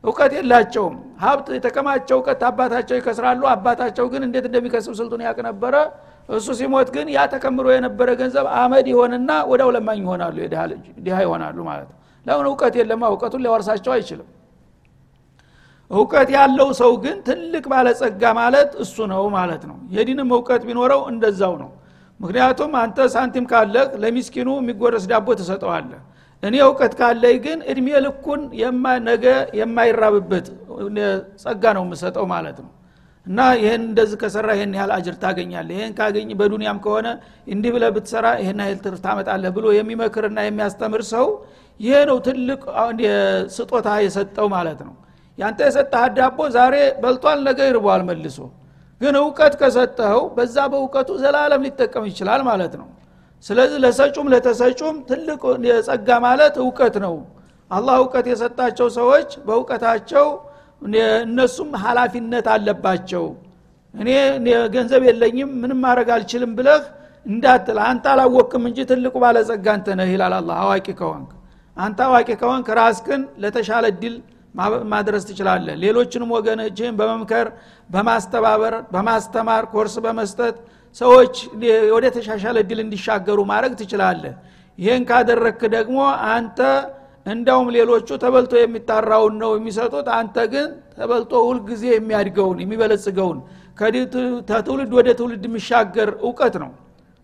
[0.04, 5.74] እውቀት የላቸውም። ሀብት የተከማቸው እውቀት አባታቸው ይከስራሉ። አባታቸው ግን እንዴት እንደሚከስብ ስልቱን ያቅ ነበረ።
[6.28, 10.36] እሱ ሲሞት ግን ያ ተከምሮ የነበረ ገንዘብ አመድ ይሆንና ወዳው ለማኝ ይሆናሉ።
[11.00, 13.02] ድሃ ይሆናሉ ማለት ነው። ለምን እውቀት የለማ?
[13.12, 14.28] እውቀቱን ሊያወርሳቸው አይችልም።
[15.90, 21.54] እውቀት ያለው ሰው ግን ትልቅ ባለጸጋ ማለት እሱ ነው ማለት ነው። የዲንም እውቀት ቢኖረው እንደዛው
[21.62, 21.70] ነው።
[22.20, 26.00] ምክንያቱም አንተ ሳንቲም ካለህ ለሚስኪኑ የሚጎረስ ዳቦ ትሰጠዋለህ
[26.42, 28.42] እኔ እውቀት ካለይ ግን እድሜ ልኩን
[29.08, 29.24] ነገ
[29.60, 30.46] የማይራብበት
[31.42, 32.70] ጸጋ ነው የምሰጠው ማለት ነው።
[33.26, 37.08] እና ይህን እንደዚህ ከሰራ ይህን ያህል አጅር ታገኛለህ። ይህን ካገኝ በዱንያም ከሆነ
[37.52, 41.26] እንዲህ ብለ ብትሰራ ይህን ያህል ትርፍ ታመጣለህ ብሎ የሚመክርና የሚያስተምር ሰው
[41.80, 42.60] ይሄ ነው ትልቅ
[43.56, 44.94] ስጦታ የሰጠው ማለት ነው።
[45.38, 48.38] ያንተ የሰጠህ ዳቦ ዛሬ በልቷል ነገ ይርቧል መልሶ።
[49.00, 52.88] ግን እውቀት ከሰጠኸው በዛ በእውቀቱ ዘላለም ሊጠቀም ይችላል ማለት ነው
[53.44, 57.14] ስለዚህ ለሰጩም ለተሰጩም ትልቅ የጸጋ ማለት እውቀት ነው።
[57.70, 60.26] አላህ እውቀት የሰጣቸው ሰዎች በእውቀታቸው
[61.22, 63.24] እነሱም ሀላፊነት አለባቸው።
[63.94, 64.08] እኔ
[64.74, 66.82] ገንዘብ የለኝም ምንም ማድረግ አልችልም ብለህ
[67.26, 71.30] እንዳትል አንተ አላወቅም እንጂ ትልቁ ባለጸጋ አንተ ነህ ይላል አላ አዋቂ ከሆንክ
[71.76, 74.14] አንተ አዋቂ ከሆንክ ራስክን ለተሻለ እድል
[74.92, 77.48] ማድረስ ትችላለህ። ሌሎችንም ወገኖችህን በመምከር
[77.90, 80.56] በማስተባበር በማስተማር ኮርስ በመስጠት
[80.96, 81.34] ሰዎች
[81.94, 84.34] ወደ ተሻሻለ እድል እንዲሻገሩ ማድረግ ትችላለህ።
[84.78, 85.98] ይህን ካደረክ ደግሞ
[86.32, 86.58] አንተ
[87.26, 93.38] እንዳውም ሌሎቹ ተበልቶ የሚጣራውን ነው የሚሰጡት አንተ ግን ተበልቶ ሁልጊዜ የሚያድገውን የሚበለጽገውን።
[94.48, 96.70] ከትውልድ ወደ ትውልድ የሚሻገር እውቀት ነው።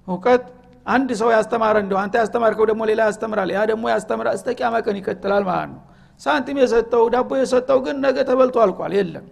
[0.08, 0.44] እውቀት
[0.86, 4.48] አንድ ሰው ያስተማረ እንደው አንተ ያስተማርከው ደግሞ ሌላ ያስተምራል ያ ደግሞ ያስተምራል እስተ
[4.82, 5.80] ቀን ይቀጥላል ማለት ነው።
[6.20, 9.24] ሳንቲም የሰጠው ዳቦ የሰጠው ግን ነገ ተበልቶ አልቋል የለም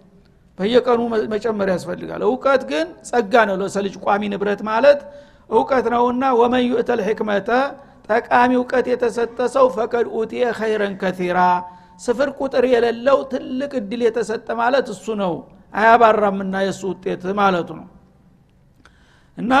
[0.57, 0.99] በየቀኑ
[1.33, 4.99] መጨመር ያስፈልጋል። እውቀት ግን ጸጋ ነው ለሰልጅ ቋሚ ንብረት ማለት
[5.49, 7.49] እውቀት ነውና ወመን ዩእተል ሕክመተ
[8.09, 11.39] ጠቃሚ እውቀት የተሰጠ ሰው ፈቀድ ኡቲየ ኸይረን ከቲራ
[12.03, 15.33] ስፍር ቁጥር የሌለው ትልቅ እድል የተሰጠ ማለት እሱ ነው።
[15.73, 17.87] አያባራምና የእሱ ውጤት ማለቱ ነው።
[19.37, 19.53] እና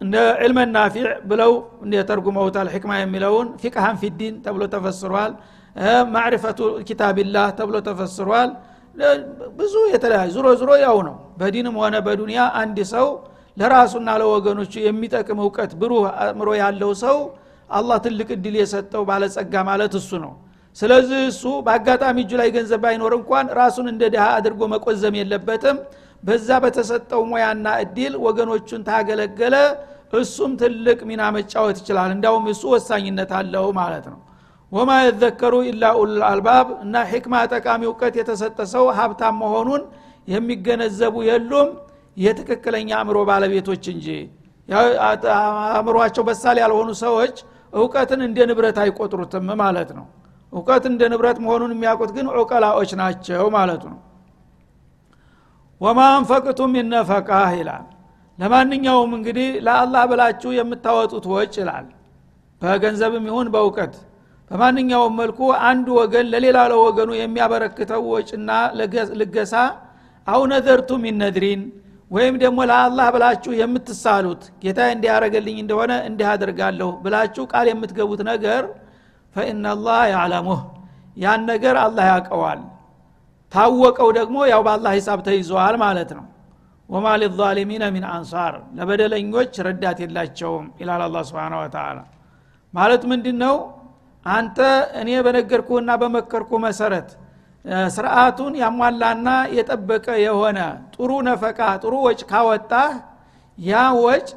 [0.00, 1.52] እንደ ዕልመ ናፊዕ ብለው
[2.08, 5.32] ተርጉመውታል ሕክማ የሚለውን ፊቅሃን ፊዲን ተብሎ ተፈስሯል።
[6.14, 8.50] ማዕሪፈቱ ኪታቢላህ ተብሎ ተፈስሯል
[9.58, 13.06] ብዙ የተለያዩ ዝሮ ዝሮ ያው ነው። በዲንም ሆነ በዱንያ አንድ ሰው
[13.56, 17.18] ለራሱና ለወገኖቹ የሚጠቅም እውቀት ብሩህ አእምሮ ያለው ሰው
[17.70, 20.32] አላህ ትልቅ እድል የሰጠው ባለጸጋ ማለት እሱ ነው።
[20.76, 25.78] ስለዚህ እሱ በአጋጣሚ እጁ ላይ ገንዘብ ባይኖር እንኳን ራሱን እንደ ድሃ አድርጎ መቆዘም የለበትም።
[26.22, 29.56] በዛ በተሰጠው ሙያና እድል ወገኖቹን ታገለገለ
[30.18, 34.18] እሱም ትልቅ ሚና መጫወት ይችላል። እንዳውም እሱ ወሳኝነት አለው ማለት ነው
[34.72, 39.82] ወማ የዘከሩ ኢላ ኡሉል አልባብ እና ሕክማ ጠቃሚ እውቀት የተሰጠ ሰው ሀብታም መሆኑን
[40.28, 41.68] የሚገነዘቡ የሉም።
[42.16, 44.06] የትክክለኛ አእምሮ ባለቤቶች እንጂ።
[45.70, 47.36] አእምሯቸው በሳል ያልሆኑ ሰዎች
[47.72, 50.06] እውቀትን እንደ ንብረት አይቆጥሩትም ማለት ነው።
[50.52, 54.00] እውቀት እንደ ንብረት መሆኑን የሚያውቁት ግን ዑቀላዎች ናቸው ማለቱ ነው።
[55.80, 57.84] ወማ አንፈቅቱም ይነፈቃህ ይላል።
[58.38, 61.86] ለማንኛውም እንግዲህ ለአላህ ብላችሁ የምታወጡት ወጭ ይላል።
[62.62, 63.94] በገንዘብም ይሁን በእውቀት
[64.50, 68.50] በማንኛውም መልኩ አንድ ወገን ለሌላ ለወገኑ የሚያበረክተው ወጭና
[69.20, 69.54] ልገሳ
[70.26, 71.20] አው ነዘርቱ ሚን
[72.10, 78.62] ወይም ደግሞ ለአላህ ብላችሁ የምትሳሉት ጌታ እንዲያረገልኝ እንደሆነ እንዲህ አደርጋለሁ ብላችሁ ቃል የምትገቡት ነገር
[79.36, 80.60] ፈኢናላህ ያዕለሙህ
[81.16, 82.60] ያን ነገር አላህ ያውቀዋል።
[83.52, 86.24] ታወቀው ደግሞ ያው በአላህ ሂሳብ ተይዘዋል ማለት ነው።
[86.88, 91.98] ወማ ሊዛሊሚነ ሚን አንሳር ለበደለኞች ረዳት የላቸውም ይላል አላ ስብን ወተላ
[92.74, 93.54] ማለት ምንድን ነው
[94.30, 94.58] አንተ
[95.00, 97.08] እኔ በነገርኩህና በመከርኩ መሰረት
[97.94, 100.58] ስርአቱን ያሟላና የጠበቀ የሆነ
[100.94, 102.92] ጥሩ ነፈቃ ጥሩ ወጭ ካወጣህ
[103.58, 104.28] ያ ወጭ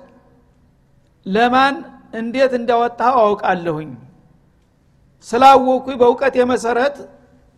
[1.25, 1.75] ለማን
[2.19, 3.89] እንዴት እንዳወጣው አውቃለሁኝ።
[5.28, 6.97] ስላወኩኝ በእውቀት የመሰረት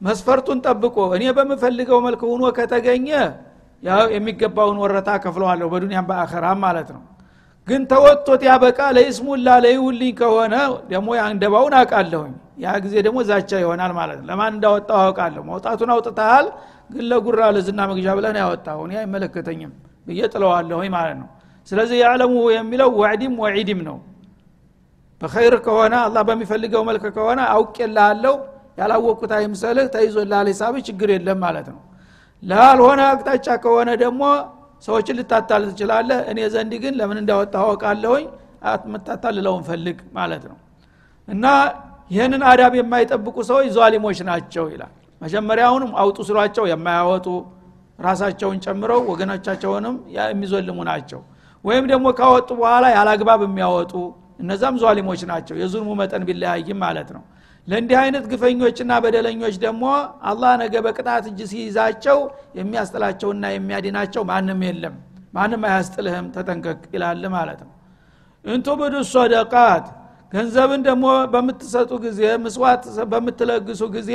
[0.02, 3.08] መስፈርቱን ጠብቆ እኔ በምፈልገው መልክ ሁኖ ከተገኘ
[3.84, 7.02] ያው የሚገባውን ወረታ ከፍለዋለሁ በዱኒያም በአኸራም ማለት ነው
[7.68, 10.56] ግን ተወጥቶት ያበቃ ለይስሙላ ለይውልኝ ከሆነ
[10.92, 15.42] ደግሞ አንደባውን አውቃለሁኝ። ያ ጊዜ ደግሞ ዛቻ ይሆናል ማለት ነው። ለማን እንዳወጣው አውቃለሁ?
[15.50, 16.48] መውጣቱን አውጥተሃል
[16.90, 19.72] ግን ለጉራ ለዝና መግዣ ብለን ያወጣው እኔ አይመለከተኝም
[20.08, 21.30] ብዬ ጥለዋለሁኝ ማለት ነው።
[21.68, 23.98] ስለዚህ ያዕለሙ የሚለው ወዕዲም ወዒድም ነው።
[25.22, 28.36] በኸይር ከሆነ አላህ በሚፈልገው መልክ ከሆነ አውቄልሃለሁ
[28.80, 31.80] ያላወቅኩት አይምሰልህ ተይዞልሃል ሂሳብ ችግር የለም ማለት ነው።
[32.44, 34.22] ላልሆነ አቅጣጫ ከሆነ ደግሞ
[34.84, 36.20] ሰዎችን ልታታል ትችላለህ?
[36.32, 38.26] እኔ ዘንድ ግን ለምን እንዳወጣ አወቃለሁኝ
[38.86, 40.58] የምታታልለውን ፈልግ ማለት ነው።
[41.28, 41.46] እና
[42.12, 44.92] ይህንን አዳብ የማይጠብቁ ሰዎች ዟሊሞች ናቸው ይላል።
[45.22, 47.28] መጀመሪያውንም አውጡ ስሏቸው የማያወጡ
[48.00, 51.20] ራሳቸውን ጨምረው ወገኖቻቸውንም የሚዞልሙ ናቸው።
[51.66, 53.94] ወይም ደግሞ ካወጡ በኋላ ያላግባብ የሚያወጡ
[54.40, 57.24] እነዛም ዟሊሞች ናቸው። የዙልሙ መጠን ቢለያይም ማለት ነው
[57.68, 59.84] ለእንዲህ አይነት ግፈኞችና በደለኞች ደግሞ
[60.30, 62.18] አላህ ነገ በቅጣት እጅ ሲይዛቸው
[62.60, 64.96] የሚያስጥላቸውና የሚያድናቸው ማንም የለም።
[65.34, 67.74] ማንም አያስጥልህም ተጠንቀቅ ይላል ማለት ነው።
[68.46, 69.86] እንቱብዱ ሶደቃት
[70.34, 74.12] ገንዘብን ደግሞ በምትሰጡ ጊዜ ምስዋት በምትለግሱ ጊዜ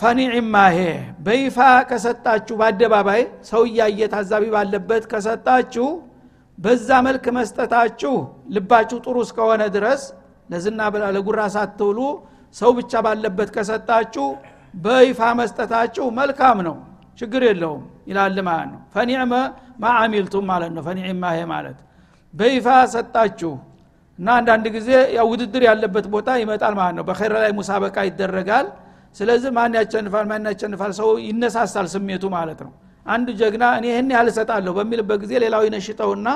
[0.00, 0.76] ፈኒዕማሄ
[1.24, 1.56] በይፋ
[1.88, 5.88] ከሰጣችሁ በአደባባይ ሰው እያየ ታዛቢ ባለበት ከሰጣችሁ
[6.58, 8.14] በዛ መልክ መስጠታችሁ
[8.54, 10.02] ልባችሁ ጥሩ እስከሆነ ድረስ
[10.50, 10.80] ለዝና
[11.16, 11.98] ለጉራ ሳትውሉ
[12.56, 14.26] ሰው ብቻ ባለበት ከሰጣችሁ
[14.76, 16.76] በይፋ መስጠታችሁ መልካም ነው
[17.18, 19.32] ችግር የለውም ይላል ማለት ነው። ፈኒዕመ
[19.82, 21.78] ማአሚልቱም ማለት ነው። ፈኒዕማሄ ማለት
[22.34, 23.52] በይፋ ሰጣችሁ
[24.18, 28.66] እና አንዳንድ ጊዜ ያው ውድድር ያለበት ቦታ ይመጣል ማለት ነው። በኸይር ላይ ሙሳበቃ ይደረጋል።
[29.16, 32.72] ስለዚህ ማን ያቸንፋል ማን ያቸንፋል ሰው ይነሳሳል ስሜቱ ማለት ነው።
[33.06, 36.28] አንድ ጀግና እኔ ይህን ያህል እሰጣለሁ በሚልበት ጊዜ ሌላው ይነሽጠውና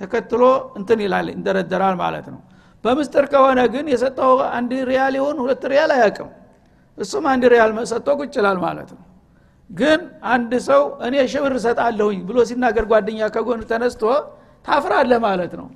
[0.00, 0.42] ተከትሎ
[0.78, 2.40] እንትን ይላል ይንደረደራል ማለት ነው
[2.84, 6.28] በምስጥር ከሆነ ግን የሰጠው አንድ ሪያል ይሁን ሁለት ሪያል አያቅም
[6.98, 9.02] እሱም አንድ ሪያል ሰጥቶ ቁጭ ማለት ነው።
[9.70, 10.00] ግን
[10.34, 14.02] አንድ ሰው እኔ ሽብር እሰጣለሁኝ ብሎ ሲናገር ጓደኛ ከጎን ተነስቶ
[14.66, 15.66] ታፍራለህ ማለት ነው።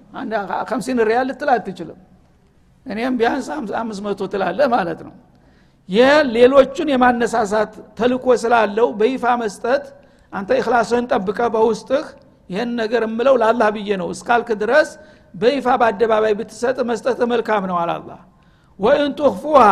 [0.71, 1.99] ከምሲን ሪያል ልትል አትችልም።
[2.87, 3.49] እኔም ቢያንስ
[3.81, 5.15] አምስት መቶ ትላለህ ማለት ነው።
[5.89, 9.85] ይህ ሌሎቹን የማነሳሳት ተልኮ ስላለው በይፋ መስጠት
[10.33, 12.05] አንተ እክላስህን ጠብቀ በውስጥህ
[12.51, 14.89] ይህን ነገር እምለው ለአላህ ብዬ ነው። እስካልክ ድረስ
[15.35, 18.11] በይፋ በአደባባይ ብትሰጥ መስጠት መልካም ነው አላላ
[18.79, 19.63] ወይን ቱኽፉሃ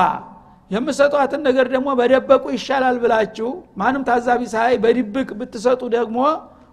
[0.70, 3.48] የምሰጧትን ነገር ደግሞ በደበቁ ይሻላል ብላችሁ
[3.80, 6.18] ማንም ታዛቢ ሳይ በድብቅ ብትሰጡ ደግሞ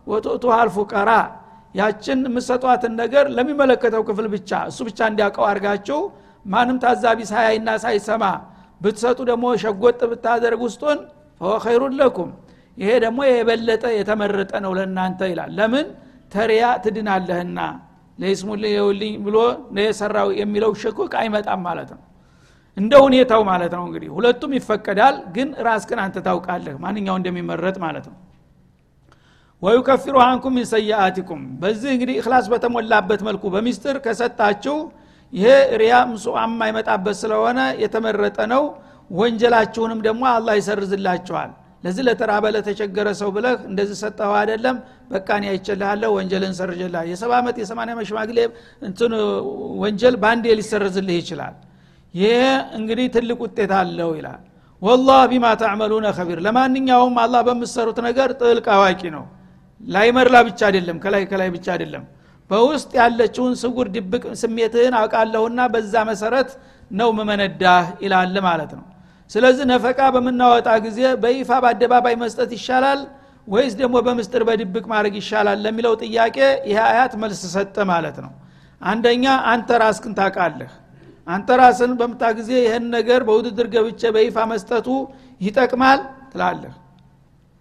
[0.08, 1.12] ወጡቱሃ አልፉቀራ
[1.76, 6.00] ያችን የምሰጧትን ነገር ለሚመለከተው ክፍል ብቻ እሱ ብቻ እንዲያውቀው አድርጋችሁ
[6.46, 8.24] ማንም ታዛቢ ሳያይና ሳይሰማ
[8.82, 11.00] ብትሰጡ ደግሞ ሸጎጥ ብታደርግ ውስጡን
[11.42, 11.56] ፈወ
[12.00, 12.30] ለኩም።
[12.78, 15.88] ይሄ ደግሞ የበለጠ የተመረጠ ነው ለእናንተ ይላል። ለምን?
[16.32, 17.60] ተሪያ ትድናለህና
[18.18, 19.38] ለይስሙል የውልኝ ብሎ
[19.80, 22.02] የሰራው የሚለው ሽኩክ አይመጣም ማለት ነው።
[22.78, 28.18] እንደ ሁኔታው ማለት ነው እንግዲህ። ሁለቱም ይፈቀዳል ግን ራስክን አንተ ታውቃለህ ማንኛው እንደሚመረጥ ማለት ነው።
[29.62, 34.76] ወዩከፊሩ አንኩም ሚን ሰያአቲኩም በዚህ እንግዲህ እክላስ በተሞላበት መልኩ በሚስጥር ከሰጣችሁ
[35.34, 35.48] ይሄ
[35.82, 38.64] ሪያ ምሱአም የማይመጣበት ስለሆነ የተመረጠ ነው።
[39.12, 41.50] ወንጀላችሁንም ደግሞ አላህ ይሰርዝላችኋል።
[41.84, 44.78] ለዚህ ለተራበ ለተቸገረ ሰው ብለህ እንደዚህ ሰጠው አይደለም
[45.08, 48.40] በቃ እኔ አይችልሃለሁ ወንጀልን ሰርጅልሃል የሰባ ዓመት የሰማንያ መሽማግሌ
[48.82, 49.14] እንትን
[49.84, 51.56] ወንጀል በአንዴ ሊሰርዝልህ ይችላል።
[52.14, 52.34] ይሄ
[52.78, 54.42] እንግዲህ ትልቅ ውጤት አለው ይላል።
[54.82, 59.24] ወላህ ቢማ ተዕመሉነ ከቢር ለማንኛውም አላህ በምሰሩት ነገር ጥልቅ አዋቂ ነው።
[59.82, 62.04] ላይመርላ ብቻ አይደለም ከላይ ከላይ ብቻ አይደለም።
[62.50, 66.50] በውስጥ ያለችውን ስጉር ድብቅ ስሜትህን አውቃለሁና በዛ መሰረት
[66.92, 68.86] ነው መመነዳህ ይላል ማለት ነው።
[69.32, 73.00] ስለዚህ ነፈቃ በምናወጣ ጊዜ በይፋ በአደባባይ መስጠት ይሻላል
[73.48, 76.38] ወይስ ደግሞ በምስጥር በድብቅ ማድረግ ይሻላል ለሚለው ጥያቄ
[76.70, 78.32] ይህ አያት መልስ ሰጠ ማለት ነው።
[78.82, 80.74] አንደኛ አንተ ራስክን ታቃለህ
[81.28, 84.88] አንተ ራስን በምታ ጊዜ ይህን ነገር በውድድር ገብቼ በይፋ መስጠቱ
[85.42, 86.00] ይጠቅማል
[86.34, 86.74] ትላለህ።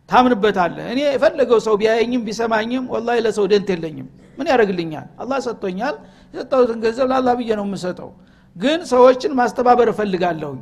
[0.09, 4.07] ታምንበታለህ። እኔ የፈለገው ሰው ቢያየኝም ቢሰማኝም ወላ ለሰው ደንት የለኝም።
[4.39, 5.07] ምን ያደርግልኛል?
[5.23, 5.95] አላህ ሰጥቶኛል።
[6.35, 8.11] የሰጠሁትን ገንዘብ ለአላህ ብዬ ነው የምሰጠው።
[8.57, 10.61] ግን ሰዎችን ማስተባበር እፈልጋለሁኝ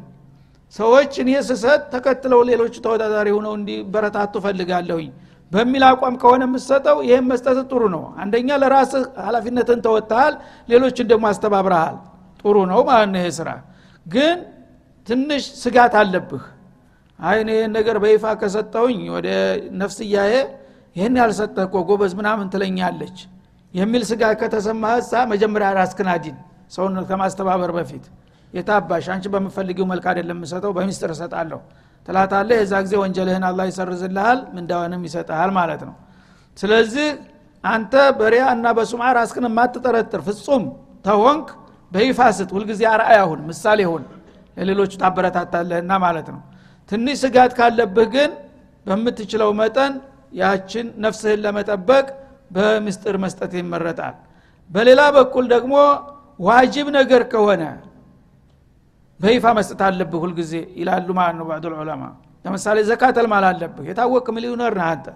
[0.74, 5.10] ሰዎች እኔ ስሰጥ ተከትለው ሌሎቹ ተወዳዳሪ ሆነው እንዲበረታቱ እፈልጋለሁኝ።
[5.52, 10.34] በሚል አቋም ከሆነ የምሰጠው ይህም መስጠት ጥሩ ነው። አንደኛ ለራስህ ሀላፊነትን ተወጥተሃል
[10.68, 11.96] ሌሎችን ደግሞ አስተባብረሃል።
[12.40, 13.48] ጥሩ ነው ማለት ነው ይሄ ስራ።
[14.06, 14.36] ግን
[15.08, 16.44] ትንሽ ስጋት አለብህ።
[17.18, 19.28] አይ እኔ ይህን ነገር በይፋ ከሰጠውኝ ወደ
[19.82, 20.32] ነፍስያዬ
[20.96, 23.16] ይህን ያልሰጠህ እኮ ጎበዝ ምናምን ትለኛለች
[23.74, 24.96] የሚል ስጋት ከተሰማህ
[25.32, 26.36] መጀመሪያ ራስክን አዲን
[26.72, 28.04] ሰውን ከማስተባበር በፊት
[28.54, 31.60] የታባሽ አንቺ በምፈልጊው መልክ አይደለም የምሰጠው በሚስጥር እሰጣለሁ።
[32.06, 35.94] ትላታለህ የዛ ጊዜ ወንጀልህን አላ ይሰርዝልሃል ምንዳውንም ይሰጠሃል ማለት ነው።
[36.56, 37.08] ስለዚህ
[37.64, 40.64] አንተ በሪያ እና በሱምዓ ራስክን የማትጠረጥር ፍጹም
[41.06, 41.46] ተሆንክ
[41.92, 42.18] በይፋ
[42.52, 44.04] ሁልጊዜ አርአያ ሁን ምሳሌ ሁን።
[44.56, 46.40] ለሌሎቹ ታበረታታለህና ማለት ነው።
[46.90, 48.30] ትንሽ ስጋት ካለብህ ግን
[48.86, 49.92] በምትችለው መጠን
[50.34, 52.06] ያችን ነፍስህን ለመጠበቅ
[52.50, 54.14] በምስጥር መስጠት ይመረጣል።
[54.70, 55.74] በሌላ በኩል ደግሞ
[56.40, 57.62] ዋጅብ ነገር ከሆነ
[59.20, 62.02] በይፋ መስጠት አለብህ ሁልጊዜ ይላሉ ማለት ነው ባዕዱ ዑለማ።
[62.44, 65.06] ለምሳሌ ዘካተል ማል አለብህ። የታወቅ ሚሊዮነር ነህ አንተ።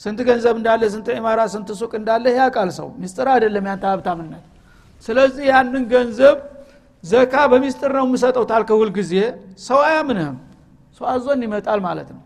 [0.00, 4.44] ስንት ገንዘብ እንዳለ ስንት ኢማራ ስንት ሱቅ እንዳለ ያውቃል ሰው። ሚስጥር አይደለም ያንተ ሀብታምነት።
[5.04, 6.36] ስለዚህ ያንን ገንዘብ
[7.04, 9.12] ዘካ በሚስጥር ነው የምሰጠው ታልከ ሁልጊዜ።
[9.66, 10.36] ሰው አያምንህም።
[10.98, 12.22] ሰው አዞን ይመጣል ማለት ነው።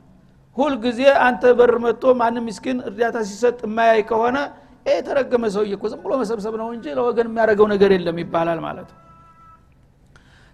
[0.56, 4.36] ሁልጊዜ አንተ በር መጥቶ ማንም ምስኪን እርዳታ ሲሰጥ የማያይ ከሆነ
[4.88, 9.00] የተረገመ ሰውዬ እኮ ዝም ብሎ መሰብሰብ ነው እንጂ ለወገን የሚያደርገው ነገር የለም ይባላል ማለት ነው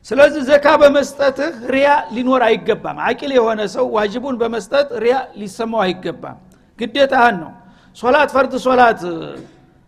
[0.06, 6.38] ስለዚህ ዘካ በመስጠትህ ሪያ ሊኖር አይገባም። አቂል የሆነ ሰው ዋጅቡን በመስጠት ሪያ ሊሰማው አይገባም።
[6.78, 7.50] ግዴታህን ነው።
[7.96, 9.00] ሶላት ፈርድ ሶላት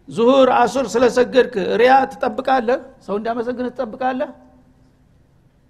[0.08, 2.78] ዙሁር አሱር ስለሰገድክ ሪያ ትጠብቃለህ?
[3.06, 4.30] ሰው እንዲያመሰግን ትጠብቃለህ?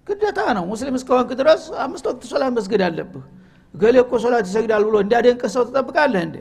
[0.07, 3.23] ግዴታ ነው። ሙስሊም እስከሆንክ ድረስ አምስት ወቅት ሶላት መስገድ አለብህ።
[3.73, 6.37] ገሌ እኮ ሶላት ይሰግዳል ብሎ እንዲያደንቅ ሰው ትጠብቃለህ እንዴ?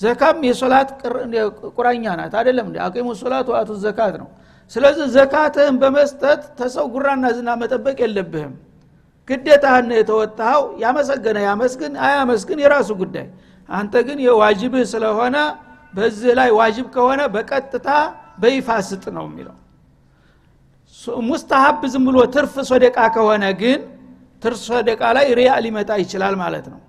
[0.00, 0.88] ዘካም የሶላት
[1.76, 2.76] ቁራኛ ናት። አይደለም እንዴ?
[2.86, 4.28] አቂሙ ሶላት ዋቱ ዘካት ነው
[4.70, 8.52] ስለዚህ ዘካትህን በመስጠት ተሰው ጉራና ዝና መጠበቅ የለብህም።
[9.28, 13.26] ግዴታህን የተወጣኸው። ያመሰገነ ያመስግን አያመስግን የራሱ ጉዳይ።
[13.68, 15.36] አንተ ግን የዋጅብህ ስለሆነ
[15.94, 17.88] በዚህ ላይ ዋጅብ ከሆነ በቀጥታ
[18.42, 19.56] በይፋ ስጥ ነው የሚለው።
[21.28, 23.80] ሙስተሀብ ዝም ብሎ ትርፍ ሶደቃ ከሆነ ግን
[24.42, 26.80] ትርፍ ሶደቃ ላይ ሪያ ሊመጣ ይችላል ማለት ነው።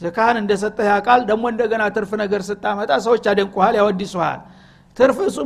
[0.00, 4.40] ዘካህን እንደሰጠህ ያቃል ደግሞ እንደገና ትርፍ ነገር ስታመጣ ሰዎች ያደንቁሃል ያወዲሱሃል
[4.98, 5.38] ትርፍ እሱ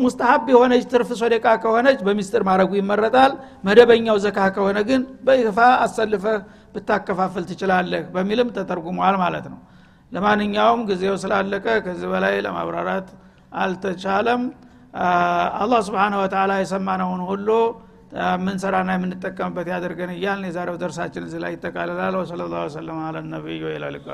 [0.52, 3.32] የሆነች ትርፍ ሶደቃ ከሆነች በሚስጥር ማድረጉ ይመረጣል።
[3.64, 6.38] መደበኛው ዘካ ከሆነ ግን በይፋ አሰልፈህ
[6.74, 9.60] ብታከፋፍል ትችላለህ በሚልም ተተርጉሟል ማለት ነው።
[10.12, 13.08] ለማንኛውም ጊዜው ስላለቀ ከዚህ በላይ ለማብራራት
[13.56, 14.42] አልተቻለም።
[15.62, 17.48] አላህ ስብሓን ወተላ የሰማነውን ሁሉ
[18.42, 23.16] ምንሰራና የምንጠቀምበት ያደርገን እያልን የዛሬው ደርሳችን እዚህ ላይ ይጠቃልላል ወሰለ ላሁ ሰለም አለ
[23.66, 24.08] ወይላልቃ